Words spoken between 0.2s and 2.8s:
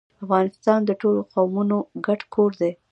افغانستان د ټولو قومونو ګډ کور دی.